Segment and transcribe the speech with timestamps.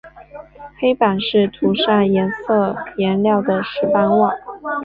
[0.79, 4.33] 黑板是涂上黑色颜料的石板瓦。